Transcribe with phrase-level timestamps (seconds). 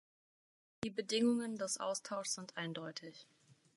[0.83, 3.27] Die Bedingungen des Austauschs sind eindeutig.